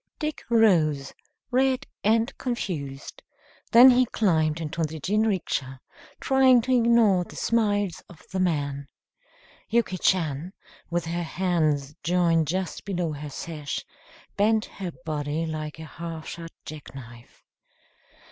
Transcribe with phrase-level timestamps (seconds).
[0.17, 1.13] Dick rose,
[1.51, 3.21] red and confused.
[3.71, 5.79] Then he climbed into the jinrikisha,
[6.19, 8.87] trying to ignore the smiles of the man.
[9.69, 10.53] Yuki Chan,
[10.89, 13.85] with her hands joined just below her sash,
[14.35, 17.43] bent her body like a half shut jack knife.